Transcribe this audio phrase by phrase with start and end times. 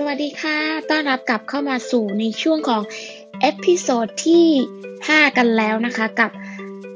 [0.00, 0.58] สวัสดีค่ะ
[0.90, 2.82] ต้อนรับกลับเข้ามาสู่ในช่วงของ
[3.40, 4.46] episode ที่
[4.90, 6.30] 5 กันแล้วนะคะกับ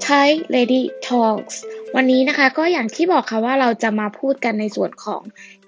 [0.06, 1.56] Thai Lady Talks
[1.96, 5.22] วันนี้นะคะก็อย่างที่บอกค่ะว่าเราจะมาพูดกันในส่วนของ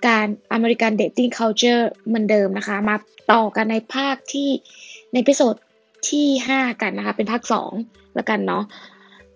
[0.07, 2.97] การอเมริกันเดทติ้ง culture เหมือนเดิมนะคะ มา
[3.33, 4.51] ต่อกันในภาคที่
[5.13, 5.55] ใน episode
[6.11, 6.27] ที่
[6.57, 7.43] 5 กันนะคะ เป็นภาค
[7.79, 8.65] 2 แล้วกันเนาะ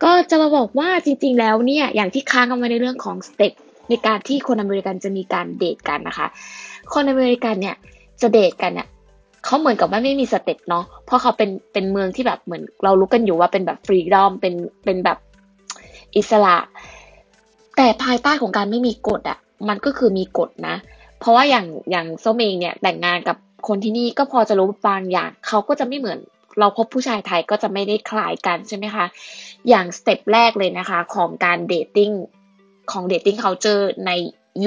[0.05, 3.53] ก็จะมาบอกว่าจริงๆแล้วเนี่ย อย่างที่ค้างกันไว้ในเรื่องของสเต็ป
[3.89, 6.27] ในการที่คนอเมริกันจะมีการเดทกันนะคะ
[6.95, 7.77] คนอเมริกันเนี่ย
[8.23, 8.89] จะเดทกันเนี่ย
[9.45, 14.55] เขาเหมือนกับว่าไม่มีสเต็ปเนาะเพราะเขาเป็นเป็นเมืองที่แบบเหมือนเรารู้กันอยู่ว่าเป็นแบบ freedom เป็น
[14.85, 15.19] เป็นแบบ
[16.17, 16.57] อิสระ
[17.77, 20.77] แต่ภายใต้ของการไม่มีกฎอะ่ะมันก็คือมีกฎนะ
[21.21, 23.37] เพราะว่าอย่างอย่างส้มเองเนี่ยแต่งงานกับ
[23.69, 26.19] คนที่นี่ก็พอจะรู้บางอย่างเขาก็จะไม่เหมือน
[26.61, 29.07] เราพบผู้ชายไทยก็จะไม่ได้คล้ายกันใช่ไหมคะ
[29.69, 32.11] อย่างสเต็ปแรกเลยนะคะ ของการ dating
[32.93, 34.11] ของ dating culture ใน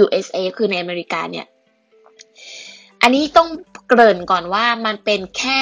[0.04, 1.46] USA คือในอเมริกาเนี่ย
[3.02, 3.50] อันนี้ต้อง
[3.88, 5.60] เกริ่นก่อนว่ามันเป็นแค่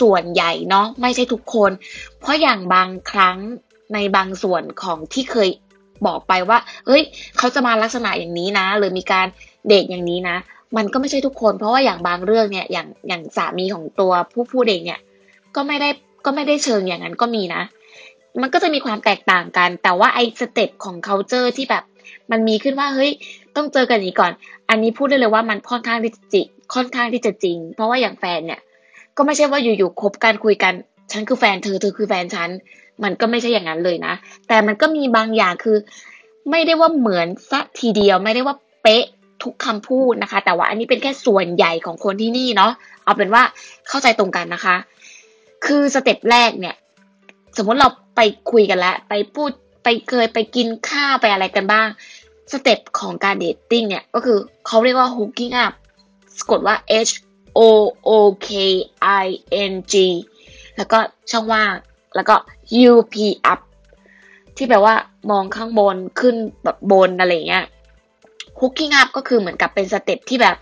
[0.00, 1.70] ส่วนใหญ่เนาะไม่ใช่ทุกคน
[2.20, 3.38] เพราะอย่างบางครั้ง
[3.94, 5.48] ในบางส่วนของที่เคย
[6.06, 7.02] บอกไปว่า เฮ้ย
[7.38, 9.26] เขาจะมาลักษณะอย่างนี้นะ หรือมีการ
[9.68, 10.36] เดทอย่างนี้นะ
[10.76, 15.00] มันก็ไม่ใช่ทุกคน เพราะว่าอย่างบางเรื่องเนี่ย อย่างอย่างสามีของตัวผู้พูดเองเนี่ย
[15.56, 15.88] ก็ไม่ได้
[16.24, 17.62] ก็ไม่ได้เชิงอย่างนั้นก็มีนะ
[18.42, 21.84] มันก็จะมีความแตกต่างกัน แต่ว่าไอ้สเต็ปของ culture ที่แบบ
[22.30, 23.10] มันมีขึ้นว่าเฮ้ย
[23.56, 24.32] ต้องเจอกันนี้ก่อน
[24.70, 26.42] อันนี้พูดได้เลยว่ามันค่อนข้างที่จะจิ
[26.74, 28.60] ค่อนข้างที่จะจริง เพราะว่าอย่างแฟนเนี่ย
[29.16, 30.74] ก็ไม่ใช่ว่าอยู่ๆคบกันคุยกัน
[31.12, 32.50] ฉันคือแฟนเธอเธอคือแฟนฉัน
[33.02, 34.14] มันก็ไม่ใช่อย่างนั้นเลยนะ
[34.48, 35.76] แต่มันก็มีบางอย่างคือ
[36.50, 39.04] ไม่ได้ว่าเหมือนสักทีเดียวไม่ได้ว่าเป๊ะ
[39.42, 42.72] ทุกคำพูดนะคะ แต่ว่าอันนี้เป็นแค่ส่วนใหญ่ของคนที่นี่เนาะ
[43.04, 43.42] เอาเป็นว่า
[43.88, 44.76] เข้าใจตรงกันนะคะ
[45.66, 46.74] คือสเต็ปแรกเนี่ย
[47.56, 48.20] สมมติเราไป
[48.50, 49.50] คุยกันแล้ว ไปพูด
[49.84, 51.88] ไปเคยไปกินข้าวไปอะไรกันบ้าง
[52.52, 55.72] สเต็ปของการ dating เนี่ย ก็คือเขาเรียกว่า hooking up
[56.38, 56.76] สะกดว่า
[57.08, 57.12] H
[57.58, 57.60] O
[58.08, 58.10] O
[58.46, 58.48] K
[59.24, 59.26] I
[59.70, 59.94] N G
[60.76, 60.98] แล้วก็
[61.30, 61.72] ช่องว่าง
[62.16, 62.34] แล้วก็
[62.90, 63.14] U P
[63.52, 63.60] up
[64.56, 64.94] ที่แปลว่า
[65.30, 67.64] มองข้างบนขึ้นแบบบนอะไรเงี้ย
[68.58, 70.56] hooking up ก็คือเหมือนกับเป็นสเต็ปที่แบบ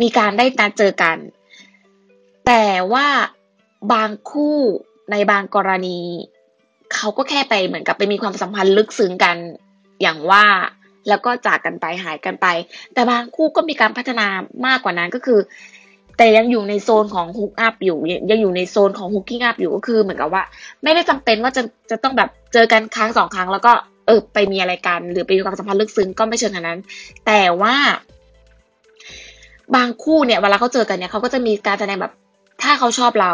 [0.00, 1.16] มีการได้นัดเจอกัน
[2.46, 3.06] แต่ว่า
[3.92, 4.58] บางคู่
[5.10, 5.98] ในบางกรณี
[6.94, 9.36] เขาก็แค่ไปเหมือนกับไปมีความสัมพันธ์ลึกซึ้งกัน
[10.02, 10.44] อย่างว่า
[11.08, 12.46] แล้วก็จากกันไปหายกันไป
[12.94, 14.26] แต่บางคู่ก็มีการพัฒนา
[14.66, 15.40] มากกว่านั้นก็คือ
[16.18, 17.98] แต่ยังอยู่ในโซนของ hook up อยู่
[18.30, 20.42] ยังอยู่ในโซนของ hooking up อยู่ก็คือเหมือนกับว่า
[20.82, 23.72] ไม่ได้จำเป็นว่าจะจะต้องแบบเจอกันครั้งสองครั้ง แล้วก็
[24.06, 26.80] เออไปมีอะไรกัน หรือไปมีความสัมพันธ์ลึกซึ้งก็ไม่เชิงขนาดนั้น
[27.26, 27.76] แต่ว่า
[29.76, 32.12] บางคู่เนี่ยเวลาเขาเจอกันเนี่ยเขาก็จะมีการแสดงแบบ
[32.62, 33.32] ถ้าเขาชอบเรา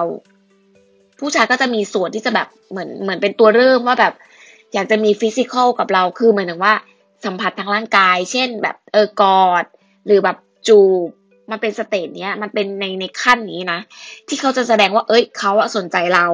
[1.20, 4.12] ผู้ชายก็จะมีส่วนที่จะแบบเหมือนเหมือนเป็นตัวเริ่มว่าแบบ
[4.74, 6.74] อยากจะมีฟิสิกอลกับเราคือเหมือนถึงว่า
[7.24, 9.64] สัมผัสทางร่างกาย เช่น แบบเออกอด
[10.06, 10.36] หรือแบบ
[10.68, 11.08] จูบ
[11.50, 13.80] มันเป็นสเตจเนี้ยมันเป็นในในขั้นนี้นะ
[14.28, 16.26] ที่เขาจะแสดงว่า เอ้ยเขาอะสนใจเรา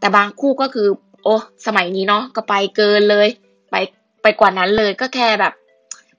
[0.00, 0.88] แต่บางคู่ก็คือ
[1.24, 1.34] โอ้
[1.66, 3.28] สมัยนี้เนาะก็ไปเกินเลย
[3.70, 3.76] ไป
[4.22, 5.52] ไปกว่านั้นเลยก็แค่แบบ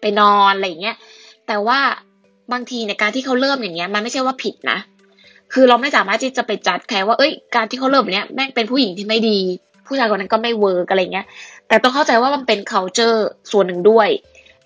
[0.01, 0.95] ไปนอนอะไรเงี้ย
[1.47, 1.79] แต่ว่า
[2.51, 4.77] บางทีในการที่เขาเริ่มอย่างเงี้ย มันไม่ใช่ว่าผิดนะ
[5.53, 9.39] คือเราไม่สามารถที่จะไปจัดใครว่า เอ้ย การที่เขาเริ่มเนี้ยแม่งเป็นผู้หญิงที่ไม่ดี
[9.87, 11.25] ผู้ชายคนนั้นก็ไม่เวิร์กอะไรเงี้ย
[11.71, 13.19] แต่ต้องเข้าใจว่ามันเป็น culture
[13.51, 14.09] ส่วนหนึ่งด้วย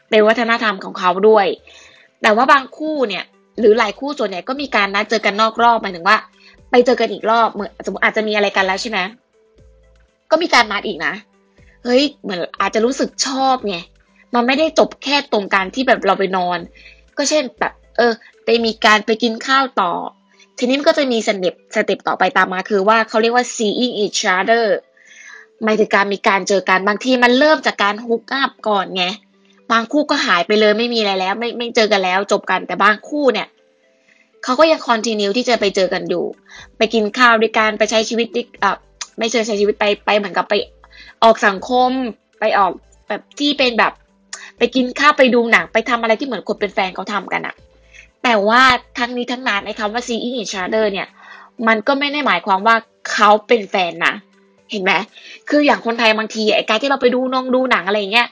[0.10, 1.48] เป็นวัฒนธรรมของเขาด้วย
[2.22, 3.24] แต่ว่าบางคู่เนี่ย
[3.60, 6.18] หรือหลายคู่ส่วนใหญ่ก็มีการนัดเจอกันนอกรอบหมายถึงว่า
[6.72, 9.00] ไปเจอกันอีกรอบเหมือนสมมติอาจจะมีอะไรกันแล้วใช่ไหม
[10.32, 11.14] ก็มีการนัดอีกนะ
[11.84, 13.76] เฮ้ยเหมือนอาจจะรู้สึกชอบไง
[14.36, 16.60] มันไม่ได้จบแค่ตรงการที่แบบเราไปนอน
[17.18, 18.14] ก็เช่นแบบ เออ
[18.46, 19.92] ไปมีการไปกินข้าวต่อ
[20.60, 24.66] ทีนี้มันก็จะมีสเต็ปสเต็ปต่อไปตามมาคือว่าเขาเรียกว่า seeing each other
[25.66, 29.06] มายถึงการมีการเจอกันบางทีมันเริ่มจากการฮุกอัพก่อนไง
[29.72, 33.48] บางคู่ก็หายไปเลยไม่มีอะไรแล้ว ไม่ไม่เจอกันแล้วจบกันแต่บางคู่เนี่ย
[34.44, 36.26] เขาก็ยังคอนติเนียที่จะไปเจอกันอยู่
[36.78, 38.78] ไปกินข้าวด้วยกันไปใช้ชีวิตดิอะ
[39.20, 40.54] ไม่ใช่ใช้ชีวิตไปไปเหมือนกับไป
[41.24, 41.90] ออกสังคม
[42.40, 42.72] ไปออก
[43.08, 43.94] แบบที่เป็นแบบ
[44.58, 47.56] ไปกินข้าวไปดูหนังไปทำอะไรที่เหมือนคนเป็นแฟนเขาทำกันอะ
[48.24, 48.62] แต่ว่า
[48.98, 51.08] ทั้งนี้ทั้งนั้นไอ้คำว่า seeing each other เนี่ย
[51.68, 52.76] มันก็ไม่ได้หมายความว่า
[53.12, 54.14] เขาเป็นแฟนนะ
[54.72, 54.92] เห็นไหม
[55.50, 58.28] คืออย่างคนไทยบางทีไอ้การที่เราไปดูน้องดูหนังอะไรเงี้ย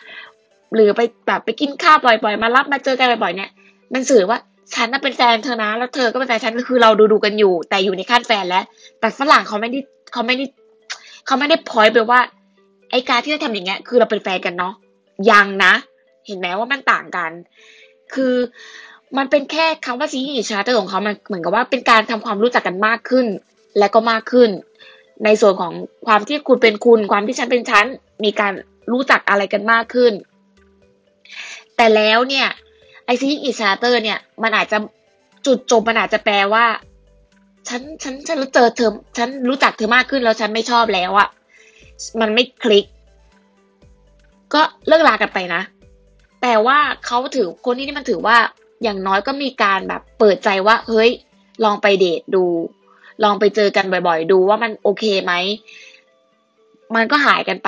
[0.75, 3.49] หรือไปแบบไปกินข้าวบ่อยๆ มารับมาเจอกันบ่อยๆเนี่ย
[3.93, 4.37] มันสื่อว่า
[4.73, 8.63] ฉันน่ะเป็นแฟนเธอนะ แล้วเธอก็เป็นแฟนฉันคือเราดูดูกันอยู่ แต่อยู่ในขั้นแฟนแล้ว
[8.99, 9.79] แต่ฝรั่งเขาไม่ได้
[10.11, 10.45] เขาไม่ได้
[11.25, 12.19] เขาไม่ได้พอยไปว่า
[12.91, 14.73] ไอ้การที่เราทำอย่างเงี้ย คือเราเป็นแฟนกันเนาะ
[15.31, 15.73] ยังนะ
[16.27, 17.31] เห็นไหมว่ามันต่างกัน
[18.13, 18.35] คือ
[19.17, 23.25] มันเป็นแค่คำว่า seeing each other ของเขามันเหมือนกับว่าเป็นการทำความรู้จักกันมากขึ้น
[23.79, 24.49] และก็มากขึ้น
[25.25, 25.73] ในส่วนของ
[26.07, 27.85] ความที่คุณเป็นคุณ ความที่ฉันเป็นฉัน
[28.23, 28.53] มีการ
[28.91, 30.13] รู้จักอะไรกันมากขึ้น
[31.75, 32.47] แต่แล้วเนี่ย
[33.05, 34.77] ไอซีอิชาร์เตอร์เนี่ย มันอาจจะ
[35.45, 36.65] จุดจบมันอาจจะแปลว่า
[37.67, 41.27] ฉันฉันฉันเจอเธอฉันรู้จักเธอมากขึ้นแล้วฉันไม่ชอบแล้วอะ
[42.21, 42.85] มันไม่คลิก
[44.53, 45.61] ก็เลิกลากันไปนะ
[46.41, 48.37] แต่ว่าเขาถือคนที่นี่มันถือว่า
[48.83, 51.09] อย่างน้อยก็มีการแบบเปิดใจว่า เฮ้ย
[51.63, 52.43] ลองไปเดทดู
[53.23, 55.33] ลองไปเจอกันบ่อยๆ ดูว่ามันโอเคไหม
[56.95, 57.67] มันก็หายกันไป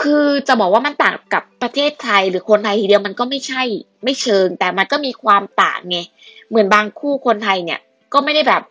[0.00, 3.62] คือจะบอกว่ามันต่างกับประเทศไทยหรือคนไทยทีเดียวมันก็ไม่ใช่
[4.04, 5.98] ไม่เชิง แต่มันก็มีความต่างไง
[6.48, 7.80] เหมือนบางคู่คนไทยเนี่ย
[8.12, 8.62] ก็ไม่ได้แบบ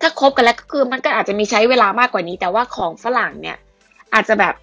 [0.00, 3.56] ถ้าคบกันแล้วก็คือมันก็อาจจะมีใช้เวลามากกว่านี้ แต่ว่าของฝรั่งเนี่ย
[4.14, 4.54] อาจจะแบบ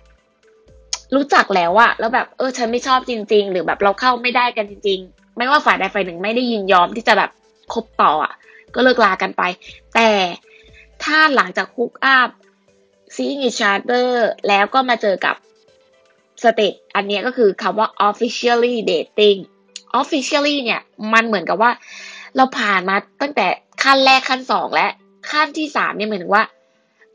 [1.15, 7.31] รู้จักแล้วอะแล้วแบบเออฉันไม่ชอบจริง ๆ หรือแบบเราเข้าไม่ได้กันจริง ๆ ไม่ว่าฝ่ายใดฝ่ายหนึ่งไม่ได้ยินยอมที่จะแบบ
[7.73, 8.33] คบต่ออะ
[8.75, 9.43] ก็เลิกลากันไป
[9.95, 10.07] แต่
[11.03, 12.29] ถ้าหลังจาก hook up
[13.15, 15.35] seeing each other แล้วก็มาเจอกับ
[16.43, 19.39] stage อันนี้ก็คือคำว่า officially dating
[19.99, 20.81] officially เนี่ย
[21.13, 21.71] มันเหมือนกับว่า
[22.35, 23.47] เราผ่านมาตั้งแต่
[23.83, 24.87] ขั้นแรกขั้นสองและ
[25.31, 26.43] ขั้นที่สามเนี่ยเหมือนว่า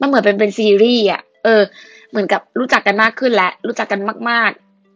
[0.01, 1.63] มันเหมือนเป็นเป็นซีรีส์อะเออ
[2.11, 4.01] เหมือนกับรู้จักกันมากขึ้นแล้วรู้จักกัน
[4.31, 4.51] มาก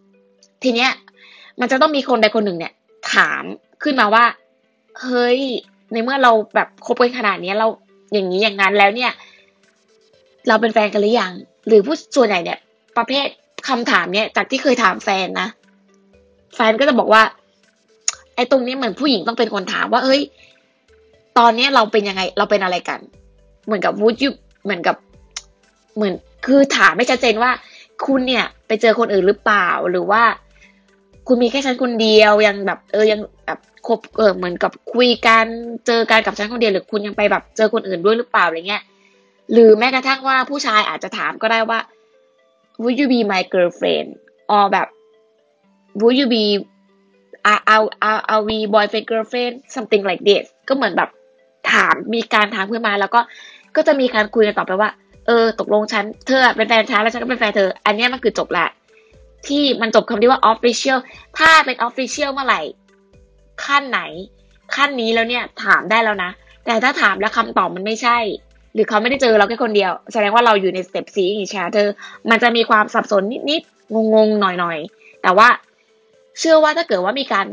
[0.09, 0.91] ๆ ทีเนี้ย
[1.61, 2.73] มันจะต้องมีคนใดคนหนึ่งเนี่ย
[3.15, 3.43] ถาม
[3.83, 4.25] ขึ้นมาว่า
[5.01, 5.41] เฮ้ย
[5.93, 7.69] ในเมื่อเราแบบคบกันขนาดนี้เรา
[8.13, 9.13] อย่างนี้อย่างนั้นแล้วเนี่ย
[10.49, 11.33] เราเป็นแฟนกันหรือยัง
[11.67, 12.59] หรือผู้ส่วนใหญ่เนี่ย
[12.97, 13.27] ประเภท
[13.69, 15.49] คำถามเนี่ย จากที่เคยถามแฟนนะ
[16.55, 17.23] แฟนก็จะบอกว่า
[18.35, 20.23] ไอ้ตรงนี้เหมือนผู้หญิงต้องเป็นคนถามว่าเฮ้ย
[21.39, 23.01] ตอนนี้เราเป็นยังไง เราเป็นอะไรกัน
[23.67, 24.31] เหมือนกับวูดยู
[24.65, 24.97] เหมือนกับ
[25.97, 26.15] เหมือน
[26.47, 27.51] คือถามไม่ชัดเจนว่า
[28.07, 30.23] คุณเนี่ย ไปเจอคนอื่นหรือเปล่าหรือว่า
[31.27, 35.47] คุณมีแค่ฉันคนเดียวยังแบบ เออยังแบบ คบเออเหมือนกับคุยกัน
[35.87, 38.83] เจอกันกับฉันคนเดียวหรือคุณยังไปแบบเจอคนอื่นด้วยหรือเปล่าอะไรเงี้ย
[39.53, 41.79] หรือแม้กระทั่งว่าผู้ชายอาจจะถามก็ได้ว่า
[42.83, 44.09] would you be my girlfriend
[44.55, 44.89] or แบบ
[46.01, 46.45] would you be
[47.51, 51.11] are are are are we boyfriend girlfriend something like this ก็เหมือนแบบ
[51.73, 53.21] ถามมีการถามขึ้นมาแล้วก็
[53.77, 54.91] ก็จะมีการคุยกันต่อไปว่า
[55.27, 58.67] เออ ตกลงฉันเธอเป็นแฟนฉันแล้วฉันก็เป็นแฟนเธอ อันนี้มันคือจบละ
[59.47, 60.99] ที่มันจบคำที่ว่า official
[61.39, 62.61] ถ้าเป็น official เมื่อไหร่
[63.65, 64.01] ขั้นไหน
[64.75, 66.31] ขั้นนี้แล้วเนี่ยถามได้แล้วนะ
[66.67, 68.19] แต่ถ้าถามแล้วคำตอบมันไม่ใช่
[68.75, 71.89] หรือเขาไม่ได้เจอเราแค่คนเดียว แสดงว่าเราอยู่ในสเต็ปซีอีชาเธอ
[72.31, 75.49] มันจะมีความสับสนนิดๆงงๆหน่อยๆแต่ว่า
[76.39, 77.47] เชื่อว่าถ้าเกิดว่ามีการ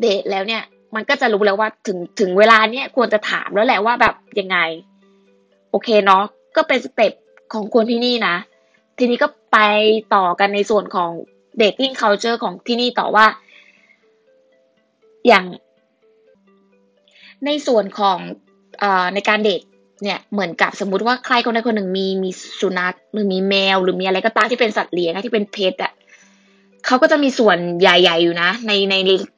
[0.00, 0.62] เดทแล้วเนี่ย
[0.94, 4.58] มันก็จะรู้แล้วว่าถึงถึงเวลาเนี่ยควรจะถามแล้วแหละว่าแบบยังไง
[5.70, 6.24] โอเคเนาะ
[6.56, 7.12] ก็เป็นสเต็ป
[7.52, 8.36] ของคนที่นี่นะ
[8.98, 9.58] ทีนี้ก็ไป
[10.14, 11.10] ต่อกันในส่วนของ
[11.60, 13.26] dating culture ของที่นี่ต่อว่า
[15.26, 15.44] อย่าง
[17.46, 18.18] ในส่วนของ
[18.82, 18.84] อ
[19.14, 19.62] ในการเดท
[20.02, 22.30] เนี่ยเหมือนกับสมมุติว่าใครคนใดคนหนึ่งมีมี
[22.60, 25.92] สุนัขหรือมีแมว หรือมีอะไรก็ตามที่เป็นสัตว์เลี้ยงที่เป็นเพทอะ
[26.86, 28.94] เขาก็จะมีส่วนใหญ่ ๆ อยู่นะ ในใน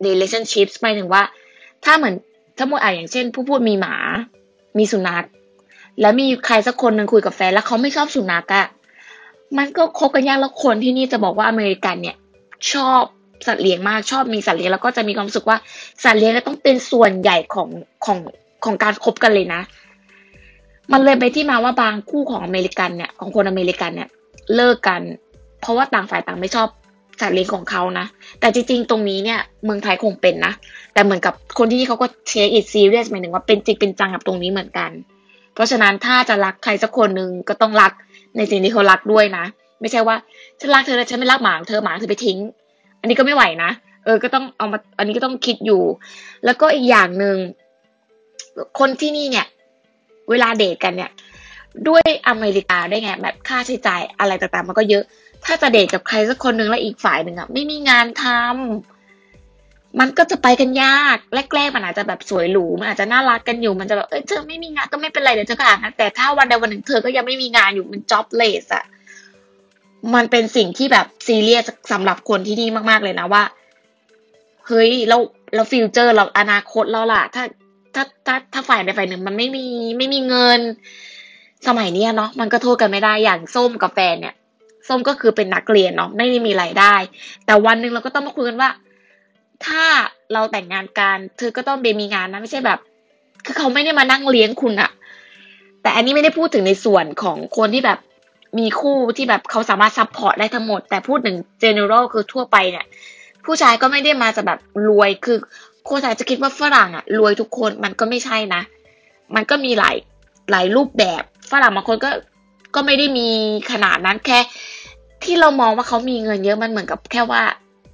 [0.06, 1.22] relationships หมายถึงว่า
[1.84, 2.14] ถ้าเหมือน
[2.56, 3.94] ถ้าหมดอะอย่างเช่น ผู้พูดมีหมา
[4.78, 5.24] มีสุนัข
[6.00, 8.66] แล้วมีใครสักคนหนึ่งคุยกับแฟนแล้วเขาไม่ชอบสุนัขอะ
[9.58, 12.16] มันก็คบกันยากแล้วคนที่นี่จะบอกว่าอเมริกันเนี่ย
[12.72, 13.02] ชอบ
[13.46, 15.58] สัตว์เลี้ยงมากชอบมีสัตว์เลี้ยงแล้วก็จะมีความรู้สึกว่า
[16.04, 17.68] สัตว์เลี้ยงต้องเป็นส่วนใหญ่ของ
[18.04, 18.18] ของ
[18.64, 19.60] ของการคบกันเลยนะ
[20.92, 24.08] มันเลยไปที่มาว่าบางคู่ของอเมริกันเนี่ยของคนอเมริกันเนี่ย
[24.54, 25.00] เลิกกัน
[25.60, 26.68] เพราะว่าต่างฝ่ายต่างไม่ชอบ
[27.20, 28.06] สัตว์เลี้ยงของเขานะ
[28.40, 30.52] แต่จริงๆ ตรงนี้เนี่ยเมืองไทยคงเป็นนะ
[30.92, 34.90] แต่เหมือนกับคนที่นี่เขาก็เช็คอิทซีเรียสหมายถึงว่าเป็นจริงเป็นจังกับตรงนี้เหมือนกัน
[35.54, 37.92] เพราะฉะนั้นถ้าจะรักใครสักคนหนึ่งก็ต้องรัก
[38.36, 39.44] ในสิ่งที่เขารักด้วยนะ
[39.80, 40.16] ไม่ใช่ว่า
[40.60, 42.38] ฉันรักเธอแล้วฉันไม่รักหมาเธอหมาเธอไปทิ้ง
[43.00, 43.70] อันนี้ก็ไม่ไหวนะ
[44.04, 45.82] เออ ก็ต้องเอามา อันนี้ก็ต้องคิดอยู่
[46.44, 47.36] แล้วก็อีกอย่างหนึ่ง
[48.78, 49.46] คนที่นี่เนี่ย
[50.30, 51.10] เวลาเดทกันเนี่ย
[51.88, 55.04] ด้วยอเมริกาได้ไงแบบค่าใช้จ่ายอะไรต่างๆ มันก็เยอะ
[55.44, 61.16] ถ้าจะเดทกับใครสักคนหนึ่งแล้วอีกฝ่ายหนึ่งอะไม่มีงานทำมันก็จะไปกันยาก
[61.54, 68.84] แรกๆมันอาจจะแบบสวยหรูมันอาจจะน่ารักกันอยู่มันจะแบบเอ้ยเธอไม่มีงานก็ไม่เป็นไรเดี๋ยวเธอก็หานะแต่ถ้าวันใดวันหนึ่งเธอก็ยังไม่มีงานอยู่มัน jobless อะ
[70.14, 73.42] มันเป็นสิ่งที่แบบซีเรียสสำหรับคนที่นี่มาก ๆเลยนะว่า
[74.66, 75.18] เฮ้ยเรา
[75.54, 77.44] เราฟิวเจอร์เราอนาคตเราล่ะ ถ้า
[77.94, 79.66] ถ้าถ้าถ้าฝ่ายใดฝ่ายหนึ่งมันไม่มี
[79.98, 80.60] ไม่มีเงิน
[81.66, 84.34] สมัยนี้เนาะมันก็โทษกันไม่ได้อย่างส้มกับแฟนเนี่ย
[84.88, 86.94] ส้มก็คือเป็นนักเรียนเนาะไม่ได้มีรายได้
[87.46, 88.70] แต่วันหนึ่งเราก็ต้องมาคุยกันว่า
[89.66, 89.84] ถ้า
[90.32, 92.78] เราแต่งงานกันเธอก็ต้องแบบมีงานนะไม่ใช่แบบ
[93.44, 94.90] คือเขาไม่ได้มานั่งเลี้ยงคุณอะ
[95.82, 97.98] แต่อันนี้ไม่ได้พูดถึงในส่วนของคนที่แบบ
[98.58, 102.86] มีคู่ที่แบบเขาสามารถ support ได้ทั้งหมด แต่พูดถึง general คือทั่วไปเนี่ย
[103.44, 105.38] ผู้ชายก็ไม่ได้มาจะแบบรวยคือ
[105.88, 108.62] คนอาจจะคิดว่าฝรั่งอะรวยทุกคนมันก็ไม่ใช่นะ
[109.34, 109.96] มันก็มีหลาย
[110.50, 112.10] หลายรูปแบบฝรั่งบางคนก็
[112.74, 113.28] ก็ไม่ได้มี
[113.72, 114.38] ขนาดนั้นแค่
[115.24, 117.42] ที่เรามองว่าเขามีเงินเยอะมันเหมือนกับแค่ว่า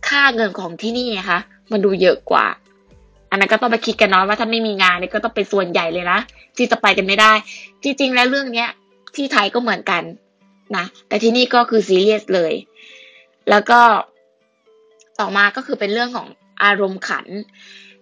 [0.09, 1.39] ค่าเงินของที่นี่นะคะ
[1.73, 2.47] มันดูเยอะกว่า
[3.31, 6.19] อันนั้นก็ต้องไปคิดกันเนาะว่าถ้าไม่มีงานเนี่ยก็ต้องเป็นส่วนใหญ่เลยนะ
[6.57, 7.33] ที่จะไปกันไม่ได้
[7.83, 8.69] จริง ๆ แล้วเรื่องเนี้ย
[9.15, 10.03] ที่ไทยก็เหมือนกัน
[10.77, 12.53] นะแต่ที่นี่ก็คือซีเรียสเลย
[13.51, 13.81] แล้วก็
[15.21, 16.29] ต่อมาก็คือเป็นเรื่องของ
[16.65, 17.27] อารมณ์ขัน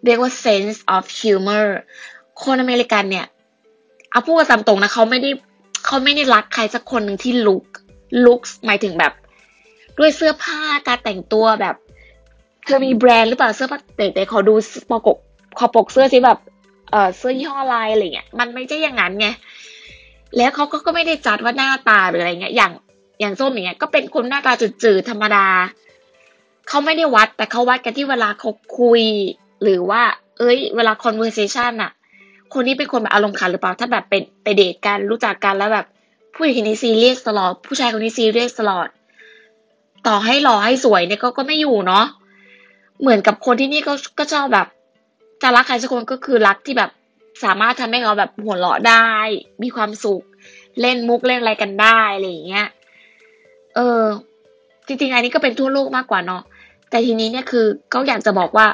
[0.05, 1.67] เรียกว่า sense of humor
[2.43, 3.27] คนอเมริกันเนี่ย
[4.11, 5.31] เอาพูดกันตามตรงนะเขาไม่ได้
[5.87, 7.65] เขาไม่ได้รักใครสักคนหนึ่งที่ลุก
[8.25, 9.13] ลุกหมายถึงแบบ
[9.99, 11.77] ด้วยเสื้อผ้าการแต่งตัวแบบ
[12.65, 14.55] เธอมีแบรนด์หรือเปล่าเสื้อผ้าแต่แต่ขอดู
[14.91, 15.19] ปก
[15.59, 16.39] ขอปกเสื้อสิแบบ
[16.91, 19.29] เออเสื้อยี่ห้อลายอะไรเงี้ยมันไม่ใช่อย่างนั้นไง
[20.37, 22.73] แล้วเขาก็ไม่ได้จัดว่าหน้าตาหรืออะไรเงี้ย อย่าง
[23.21, 25.47] อย่างส้มอย่างเงี้ย ก็เป็นคนหน้าตาจืดๆธรรมดา
[26.69, 29.03] เขาไม่ได้วัด แต่เขาวัดกันที่เวลาเขาคุย
[29.63, 30.03] หรือว่า
[30.39, 31.93] เอ้ย เวลา conversation อะ
[32.53, 35.87] คนนี้เป็นคนแบบอารมณ์ขันหรือเปล่า ถ้าแบบเป็นไปเดทกันรู้จักกันแล้วแบบ
[36.35, 38.89] ผู้หญิงคนนี้ซีเรียสตลอด ผู้ชายคนนี้ซีเรียสตลอด
[40.07, 42.05] ต่อให้หล่อให้สวยเนี่ยก็ก็ไม่อยู่เนาะ
[43.01, 44.67] เหมือนกับคนที่นี่ก็ก็ชอบแบบ
[45.43, 46.91] จะรักใครสักคนก็คือรักที่แบบ
[47.45, 49.09] สามารถทำให้เขาแบบหัวเราะได้
[49.63, 50.23] มีความสุข
[50.81, 52.67] เล่นมุกเล่นอะไรกันได้อะไรอย่างเงี้ย
[53.75, 54.03] เออ
[54.87, 56.43] จริงๆอันนี้ก็เป็นทั่วโลกมากกว่าเนาะ
[56.91, 58.67] แต่ทีนี้เนี่ยคือเขาอยากจะบอกว่า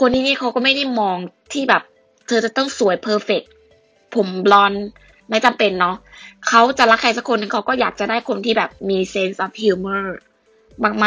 [0.00, 1.16] คนที่นี่เขาก็ไม่ได้มอง
[1.52, 1.82] ที่แบบ
[2.26, 3.42] เธอจะต้องสวยเพอร์เฟก
[4.14, 4.72] ผมบลอน
[5.30, 5.96] ไม่จำเป็นเนาะ
[6.48, 10.04] เขาจะรักใครสักคนหนึ่งเขาก็อยากจะได้คนที่แบบมี sense of humor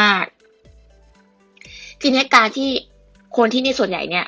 [0.14, 0.24] าก
[1.12, 2.70] ๆ ทีนี้การที่
[3.36, 4.26] คนที่นี่ส่วนใหญ่เนี่ย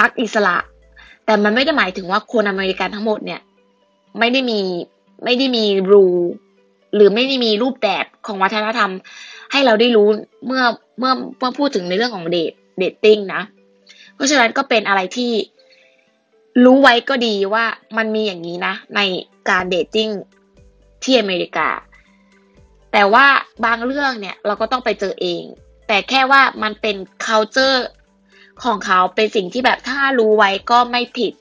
[0.00, 0.56] รักอิสระ
[1.24, 3.40] แต่มันไม่ได้หมายถึงว่าคนอเมริกันทั้งหมดเนี่ย
[4.18, 4.60] ไม่ได้มี
[5.24, 6.06] ไม่ได้มีรู
[6.94, 8.90] หรือไม่ได้มีรูปแบบของวัฒนธรรม
[9.52, 10.08] ให้เราได้รู้
[10.46, 10.62] เมื่อ
[10.98, 13.42] เมื่อเมื่อพูดถึงในเรื่องของเดท dating นะ
[14.14, 15.32] เพราะฉะนั้นก็เป็นอะไรที่
[16.64, 17.64] รู้ไว้ก็ดีว่า
[17.96, 19.00] มันมีอย่างนี้นะ ใน
[19.50, 20.08] การ dating
[21.02, 21.68] ที่อเมริกา
[22.92, 23.26] แต่ว่า
[23.64, 25.42] บางเรื่องเนี่ยเราก็ต้องไปเจอเอง
[25.88, 26.96] แต่แค่ว่ามันเป็น
[27.26, 27.78] culture
[28.62, 31.32] ของเขาเป็นสิ่งที่แบบถ้ารู้ไว้ก็ไม่ผิด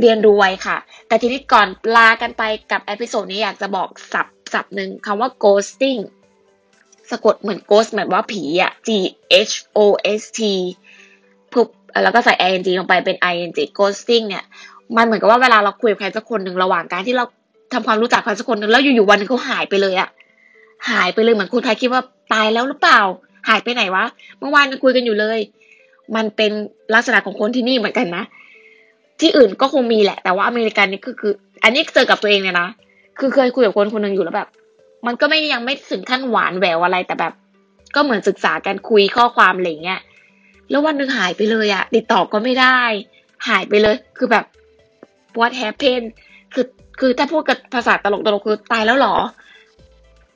[0.00, 0.76] เรียนรู้ไว้ค่ะ
[1.08, 6.00] แต่ทีนี้ก่อนลากันไปกับ episode นี้อยากจะบอกศัพท์ศัพท์หนึ่งคำว่า ghosting
[7.10, 8.88] สะกดเหมือน ghost แบบว่าผีอะ G
[9.48, 9.78] H O
[10.20, 10.40] S T
[11.52, 11.68] ปุ๊บ
[12.02, 14.44] แล้วก็ใส่ ing ลงไปเป็น ing ghosting เนี่ย
[14.96, 17.24] มันเหมือนกับว่าเวลาเราคุยกับใครสักคนหนึ่งระหว่างการที่เรา
[17.72, 20.08] ทำความรู้จักใครสักคนหนึ่งแล้วอยู่ๆวันนึงเขาหายไปเลยอะ
[20.90, 23.00] หายไปเลยเหมือนคนไทยคิดว่าตายแล้วหรือเปล่า
[23.48, 24.04] หายไปไหนวะ
[24.38, 25.38] เมื่อวานยังคุยกันอยู่เลย
[26.16, 26.52] มันเป็น
[26.94, 28.24] ลักษณะของคนที่นี่เหมือนกันนะ
[29.20, 32.68] ที่อื่นก็คงมีแหละ แต่ว่าอเมริกันนี่คือคือ อันนี้เจอกับตัวเองเนี่ยนะ
[33.18, 34.48] คือเคยคุยกับคนคนหนึ่งอยู่แล้วแบบ
[35.06, 37.32] มันก็ไม่ยังไม่ถึงขั้นหวานแหววอะไรแต่แบบ
[37.94, 40.00] ก็เหมือนศึกษากันคุยข้อความอะไรเงี้ย
[40.70, 42.78] แล้ววันนึงหายไปเลยอะติดต่อก็ไม่ได้
[43.48, 44.44] หายไปเลย คือแบบ
[45.38, 46.06] what happened
[46.54, 46.66] คือ
[47.00, 49.16] คือถ้าพูดกับภาษาตลกตลกคือตายแล้วหรอ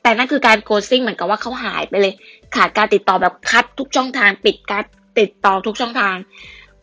[0.02, 2.14] แต่นั่นคือการ ghosting เหมือนกับว่าเขาหายไปเลย
[2.56, 4.84] ขาดการติดต่อแบบ cut ทุกช่องทางปิดการ
[5.18, 6.16] ติดต่อทุกช่องทาง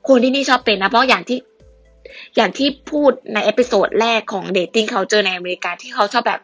[0.08, 1.40] คนที่นี่ชอบเป็นนะ เพราะอย่างที่
[2.36, 6.42] อย่างที่พูดใน episode แรกของ dating culture ในอเมริกาที่เขาชอบแบบ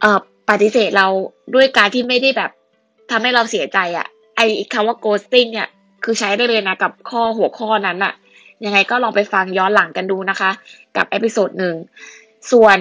[0.00, 0.18] เอ่อ
[0.50, 1.06] ปฏิเสธเรา
[1.54, 2.50] ด้วยการที่ไม่ได้แบบ
[3.10, 4.40] ทำให้เราเสียใจอะ ไอ้
[4.72, 5.68] คำว่า ghosting เนี่ย
[6.04, 8.12] คือใช้ได้เลยนะกับข้อหัวข้อนั้นอะ่ะ
[8.64, 10.50] ยังไงก็ลองไปฟังย้อนหลังกันดูนะคะ
[10.96, 11.74] กับ episode หนึ่ง
[12.52, 12.78] ส่วน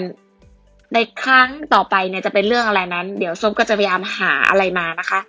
[0.94, 5.20] ในครั้งต่อไปเนี่ยจะเป็นเรื่องอะไรนั้น เดี๋ยวส้มก็จะพยายามหาอะไรมานะคะ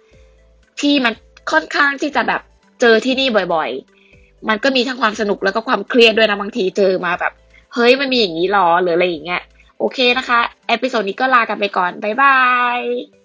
[0.80, 1.12] ที่มัน
[1.50, 2.42] ค่อนข้างที่จะแบบ
[2.80, 3.70] เจอที่นี่บ่อย
[4.08, 7.32] ๆ มันก็มีทั้งความสนุกแล้วก็ความเครียดด้วยนะบางทีเจอมาแบบ
[7.74, 9.42] เฮ้ยมันมีอย่างนี้หรอหรืออะไรอย่างเงี้ย
[9.78, 12.38] โอเคนะคะ episode นี้ก็ลากันไปก่อน บ๊ายบา
[12.78, 13.23] ย